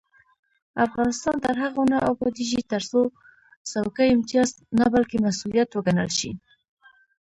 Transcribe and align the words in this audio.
افغانستان 0.85 1.35
تر 1.45 1.55
هغو 1.63 1.83
نه 1.91 1.97
ابادیږي، 2.11 2.61
ترڅو 2.71 3.01
څوکۍ 3.69 4.07
امتیاز 4.13 4.49
نه 4.79 4.85
بلکې 4.93 5.17
مسؤلیت 5.25 5.69
وګڼل 5.73 6.09
شي. 6.19 6.31